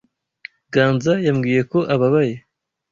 [0.73, 2.35] Ganza yambwiye ko ababaye.